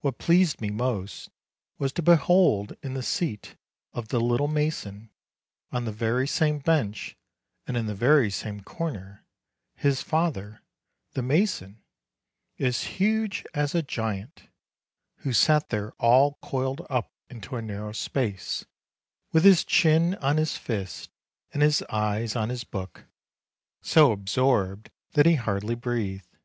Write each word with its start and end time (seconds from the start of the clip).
What 0.00 0.16
pleased 0.16 0.62
me 0.62 0.70
most 0.70 1.28
was 1.76 1.92
to 1.92 2.02
behold 2.02 2.72
in 2.82 2.94
the 2.94 3.02
seat 3.02 3.54
of 3.92 4.08
the' 4.08 4.18
'little 4.18 4.48
mason," 4.48 5.10
on 5.70 5.84
the 5.84 5.92
very 5.92 6.26
same 6.26 6.58
bench 6.58 7.18
and 7.66 7.76
in 7.76 7.84
the 7.84 7.94
very 7.94 8.30
same 8.30 8.62
corner, 8.62 9.26
his 9.74 10.00
father, 10.00 10.62
the 11.12 11.20
mason, 11.20 11.82
as 12.58 12.84
huge 12.96 13.44
as 13.52 13.74
a 13.74 13.82
gaint, 13.82 14.48
who 15.16 15.34
sat 15.34 15.68
there 15.68 15.92
all 16.00 16.38
coiled 16.40 16.86
up 16.88 17.12
into 17.28 17.56
a 17.56 17.60
narrow 17.60 17.92
space, 17.92 18.64
with 19.32 19.44
his 19.44 19.66
chin 19.66 20.14
on 20.14 20.38
his 20.38 20.56
fists 20.56 21.10
and 21.52 21.62
his 21.62 21.82
eyes 21.90 22.36
on 22.36 22.48
his 22.48 22.64
book, 22.64 23.04
so 23.82 24.12
ab 24.12 24.28
sorbed 24.30 24.88
that 25.12 25.26
he 25.26 25.34
hardly 25.34 25.74
breathed. 25.74 26.38